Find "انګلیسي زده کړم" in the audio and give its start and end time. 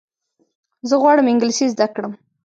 1.31-2.13